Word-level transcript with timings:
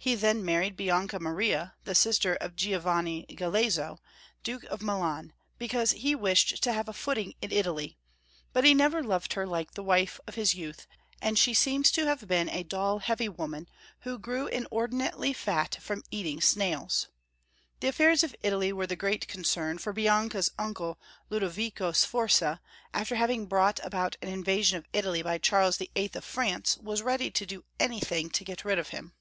He 0.00 0.14
then 0.14 0.42
married 0.44 0.76
Bianca 0.76 1.18
Maria, 1.18 1.74
the 1.82 1.94
sister 1.94 2.36
of 2.36 2.54
Gio 2.54 2.78
vanni 2.80 3.26
Galeazzo, 3.28 3.98
Duke 4.44 4.62
of 4.66 4.80
Milan, 4.80 5.32
because 5.58 5.90
he 5.90 6.14
wished 6.14 6.62
to 6.62 6.72
have 6.72 6.88
a 6.88 6.92
footing 6.92 7.34
in 7.42 7.50
Italy, 7.50 7.98
but 8.52 8.62
he 8.64 8.72
never 8.74 9.02
loved 9.02 9.32
her 9.32 9.44
like 9.44 9.72
the 9.72 9.82
wife 9.82 10.20
of 10.26 10.36
his 10.36 10.54
youth, 10.54 10.86
and 11.20 11.36
she 11.36 11.52
seems 11.52 11.90
to 11.90 12.06
have 12.06 12.28
been 12.28 12.48
a 12.48 12.62
dull, 12.62 13.00
heavy 13.00 13.28
woman, 13.28 13.66
who 14.02 14.20
grew 14.20 14.46
inordinately 14.46 15.32
fat 15.32 15.76
from 15.80 16.04
eating 16.12 16.40
snails. 16.40 17.08
The 17.80 17.88
affairs 17.88 18.22
of 18.22 18.36
Italy 18.42 18.72
were 18.72 18.86
the 18.86 18.96
great 18.96 19.26
concern, 19.26 19.78
for 19.78 19.92
Bianca's 19.92 20.48
uncle, 20.58 20.98
Ludovico 21.28 21.90
Sforza, 21.90 22.60
after 22.94 23.16
having 23.16 23.46
brought 23.46 23.80
about 23.84 24.16
an 24.22 24.28
invasion 24.28 24.78
of 24.78 24.86
Italy 24.92 25.22
by 25.22 25.38
Charles 25.38 25.76
VIII. 25.76 26.10
of 26.14 26.24
France, 26.24 26.78
was 26.78 27.02
ready 27.02 27.32
to 27.32 27.44
do 27.44 27.64
anything 27.80 28.30
to 28.30 28.44
get 28.44 28.64
rid 28.64 28.78
of 28.78 28.90
him. 28.90 29.12